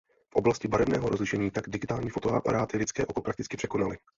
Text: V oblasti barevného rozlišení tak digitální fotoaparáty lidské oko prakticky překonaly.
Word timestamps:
V 0.29 0.35
oblasti 0.35 0.67
barevného 0.67 1.09
rozlišení 1.09 1.51
tak 1.51 1.69
digitální 1.69 2.09
fotoaparáty 2.09 2.77
lidské 2.77 3.05
oko 3.05 3.21
prakticky 3.21 3.57
překonaly. 3.57 3.97